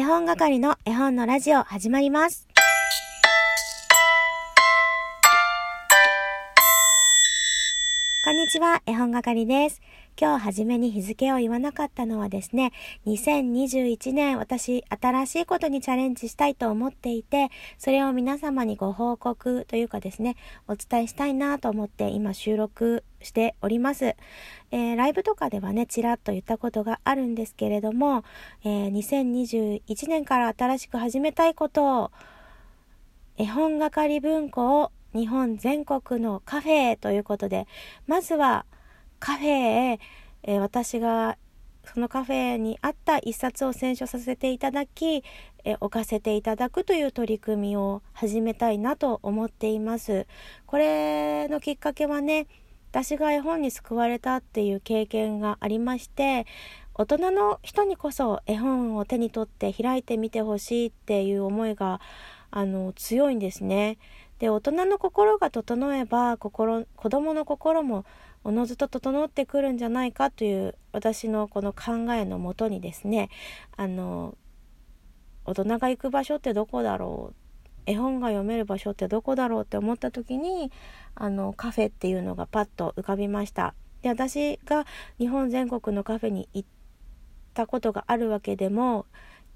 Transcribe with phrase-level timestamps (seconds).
[0.00, 2.48] 絵本係の絵本のラジオ始まります。
[8.24, 9.82] こんにちは、絵本係です。
[10.20, 12.72] 今日初めに日付を言わなかったのはですね、
[13.06, 17.48] 2021年私新しいことにチャレンジしたいと思っていて、
[17.78, 20.36] それを皆様にご報告というかですね、
[20.68, 24.14] お伝えしたいなと思って今収録しております。
[24.72, 28.22] えー、ライブとかではね、ちらっと言ったことがあるんですけれども、
[28.62, 32.10] えー、2021年から新しく始めたいことを、
[33.38, 37.66] 絵本係文庫を日本全国のカフェということで、
[38.06, 38.66] まずは
[39.20, 40.00] カフェへ、
[40.42, 41.36] えー、私が
[41.84, 45.22] そのカフェにあった一冊を選書させていただき、
[45.64, 50.26] え置かせていただくという取り組みを始めたいなと思っています。
[50.66, 52.46] これのきっかけはね、
[52.90, 56.46] 私が絵本に救われたっていう経験がありまして、
[56.94, 62.00] 大人の人にこそ絵本を手に取って開いてみてほしいっていう思いが
[62.50, 63.98] あの強いんですね。
[64.38, 68.04] で大人の心が整えば心子供の心も
[68.42, 73.28] おのずと整ってくるんじゃないかという私のこの考えのもとにですね
[73.76, 74.36] あの
[75.44, 77.34] 大人が行く場所ってどこだろう？
[77.86, 80.70] 絵本が読める場所ってどこだろうって思った時に
[81.14, 83.74] あのカフェっていうのがパッと浮かびました。
[84.02, 84.86] で私が
[85.18, 86.68] 日本全国のカフェに行っ
[87.54, 89.06] たことがあるわけでも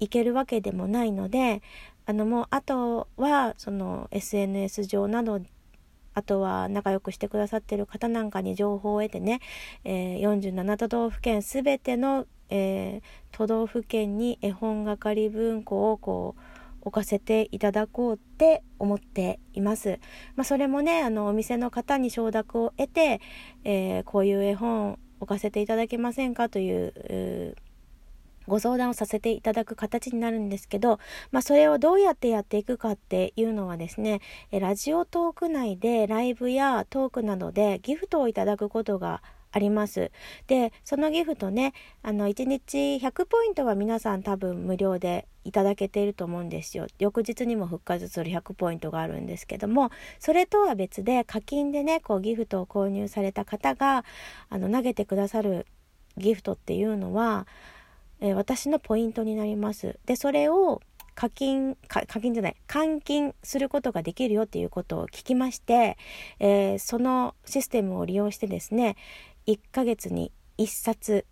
[0.00, 1.62] 行けるわけでもないので
[2.06, 5.40] あのもうあとはその SNS 上など
[6.14, 9.40] あとは仲良くしてくださってる方なんかに情報を得てね、
[9.84, 16.40] えー、47都道府県すべての、えー、都道府県に絵本係文庫をこう
[16.82, 20.00] 置かせていただこうって思っています。
[20.34, 23.20] まあ、それもね、あの、お店の方に承諾を得て、
[23.62, 27.54] えー、こういう絵本置かせていただけませんかという、
[28.46, 30.98] ご相談をさせていただく形になるんですけど、
[31.30, 34.20] まあ、それをどうやってやっていくかっていうのはですね、
[34.52, 39.22] ラジオトーク内でライブやトークなどでギフトをいただくことが
[39.52, 40.10] あります。
[40.46, 46.86] で、そのギフトね、あの、1日100ポイントは皆さん多分無料でいただけていると思うんですよ。
[46.98, 54.04] 翌日にも復活する100ポイントがあるんですけども、それとは別で課金でね、こうギフトを購入された方が、
[54.48, 55.66] あの、投げてくださる
[56.16, 57.46] ギフトっていうのは、
[58.22, 59.98] えー、私のポイントになります。
[60.06, 60.80] で、それを
[61.14, 65.98] 課金、課金じゃない、換金することができるよっていうことを聞きまして、
[66.38, 68.96] えー、そのシステムを利用してですね、
[69.46, 71.26] 1ヶ月に1冊、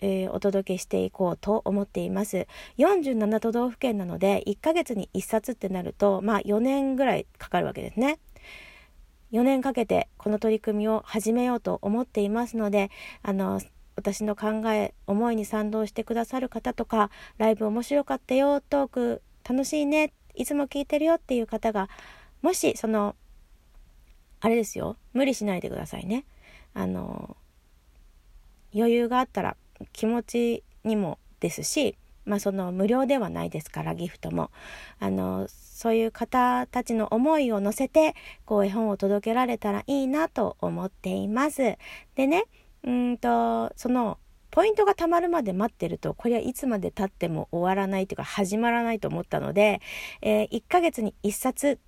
[0.00, 2.48] えー、お届けしていこうと思っています。
[2.76, 8.18] 47都道府県なので、1ヶ月に1冊ってなると、まあ4年ぐらいかかるわけですね。
[9.32, 12.90] 4年かけてこの取り組みを始めようと思っていますので、
[13.22, 13.60] あの、
[13.96, 21.88] 私の考え思いに賛同してくださる方とかライブ面白かったよトーク楽しいねいつも聞いてるよっていう方が
[22.40, 23.14] もしその
[24.40, 26.24] あれですよ無理しないでくださいね。
[26.74, 27.36] あの
[28.74, 29.56] 余裕があったら
[29.92, 34.50] 気持ちにもですしまあその無料ではないですからギフトも。
[34.98, 38.14] あのそういう方たちの思いを乗せて
[38.44, 41.76] こう絵本を届けられたらいいなと思っています。
[42.14, 42.44] でね
[42.84, 44.18] うんと、その、
[44.50, 49.80] ポイントが貯まるまで待ってると、これはいつまで経っても終わらないというか始まらないと思ったので、
[50.20, 51.78] えー、1ヶ月に1冊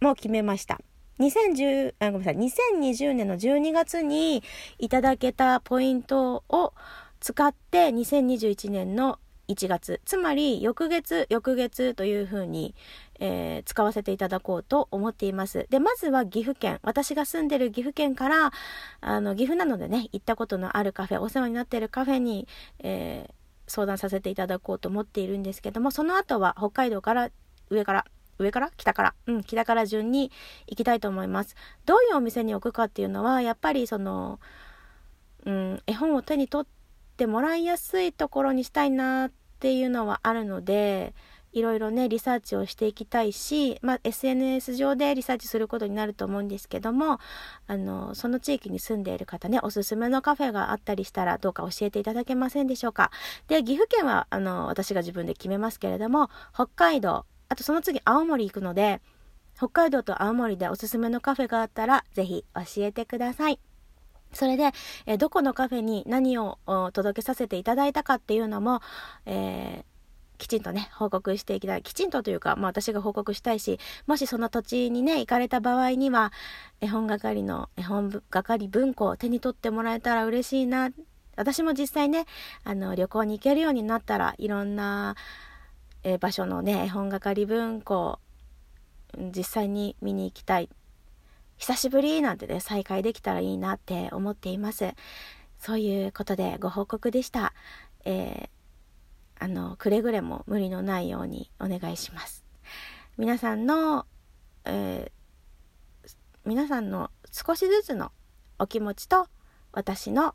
[0.00, 0.80] も決めました。
[1.20, 4.42] 2010あごめんなさい2020年の12月に
[4.78, 6.72] いただけたポイントを
[7.20, 9.18] 使って2021年の
[9.50, 10.00] 1月。
[10.04, 12.74] つまり翌月翌月というふうに、
[13.18, 15.66] えー、使わせていただこうと思っています。
[15.68, 16.78] でまずは岐阜県。
[16.82, 18.52] 私が住んでる岐阜県から
[19.00, 23.32] あの岐阜なのでね行ったことのあるカフェお世話になっているカフェに、えー、
[23.66, 27.30] 相談させていただこうと思っているんですけどもその後は北海道から
[27.68, 28.06] 上から
[28.38, 28.70] 上から？
[28.76, 29.14] 北から？
[29.26, 30.32] うん、北から順に
[30.66, 31.56] 行きたいと思います。
[31.84, 34.40] どういうお店に置くかっていうのは、やっぱりその、
[35.44, 39.30] うん、絵本を手に取ってもらいやすいところにしたいなっ
[39.60, 41.12] っていうのはあるので
[41.52, 47.18] いろいろねリサーチをしていきたいし、まあ、SNS 上でリサーチすることになると思うんですけども
[47.66, 53.10] あのその地域に住んでいる方ねおすすめのカフェがあったりしたらどうか教えていただけませんでしょうか
[53.48, 59.02] で岐阜県はあの私が自分で決めますけれども北海道あとその次青森行くので
[59.54, 63.69] 北海道と青森でおすすめのカフェがあったらぜひ教えてください。
[64.32, 64.72] それで、
[65.06, 66.58] えどこのカフェに何を
[66.92, 68.80] 届けさせていただいたかっていうのも、
[69.26, 71.82] えー、きちんとね、報告していきたい。
[71.82, 76.32] きちんとというか、まあ私が報告したいし、もしその土地にね、行かれた場合には、
[76.80, 80.90] 絵本係の、絵本係文庫を手に取ってもらえたら嬉しいな。
[81.36, 82.26] 私も実際ね、
[82.64, 85.16] あの、旅行に行けるようになったら、いろんな
[86.02, 88.20] え、場所のね、絵本係文庫、
[89.18, 90.70] 実際に見に行きたい。
[91.60, 94.94] 久しぶりなんてね、再会できたらいいなって思っています。
[95.58, 97.52] そういうことでご報告でした。
[98.06, 102.46] えー、あの、くれぐれも無理のないようにお願いします。
[103.18, 104.06] 皆さんの、
[104.64, 106.10] えー、
[106.46, 108.10] 皆さんの少しずつの
[108.58, 109.26] お気持ちと
[109.70, 110.34] 私の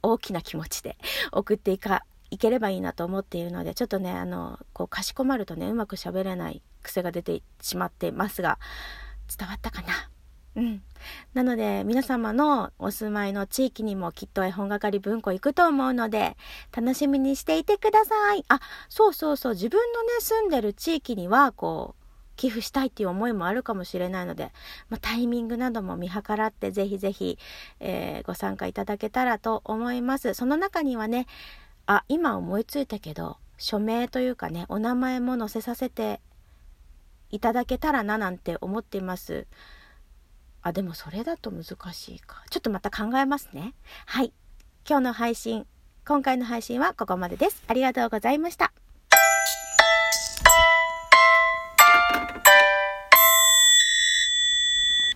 [0.00, 0.96] 大きな気持ちで
[1.32, 8.58] 送っていかいければいいなと思っているのでちょっとねあのこうかしこまるとねうまく喋れない癖が出てしまっていますが
[9.28, 10.10] 伝わったかな？
[10.56, 10.82] うん。
[11.34, 16.36] なので、皆様のお住まいの地域にもきっと絵本係文庫行くと思うので、
[16.74, 18.44] 楽しみにしていてください。
[18.48, 22.04] あ、そうそうそう、自分のね、住んでる地域には、こう、
[22.36, 24.52] 寄付したいっていう思いもあるかもしれないので、
[24.88, 27.38] まあ、タイミングなども見計らってぜひぜひ、
[27.78, 30.34] えー、ご参加いただけたらと思います。
[30.34, 31.26] その中にはね、
[31.86, 36.20] あ、今思いついたけど、署名というかね、お名前も載せさせて
[37.30, 39.46] いただけたらななんて思っています。
[40.62, 42.42] あ、でもそれだと難しいか。
[42.50, 43.74] ちょっとまた考えますね。
[44.06, 44.32] はい。
[44.88, 45.66] 今日の配信、
[46.06, 47.62] 今回の配信はここまでです。
[47.66, 48.73] ありがとうございました。